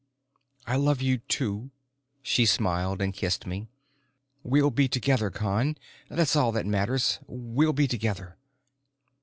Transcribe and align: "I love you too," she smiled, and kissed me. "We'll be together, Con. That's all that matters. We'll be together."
"I 0.65 0.77
love 0.77 0.99
you 0.99 1.19
too," 1.19 1.69
she 2.23 2.47
smiled, 2.47 3.03
and 3.03 3.13
kissed 3.13 3.45
me. 3.45 3.67
"We'll 4.41 4.71
be 4.71 4.87
together, 4.87 5.29
Con. 5.29 5.77
That's 6.09 6.35
all 6.35 6.51
that 6.53 6.65
matters. 6.65 7.19
We'll 7.27 7.71
be 7.73 7.87
together." 7.87 8.35